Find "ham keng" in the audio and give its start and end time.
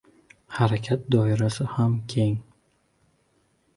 1.75-2.35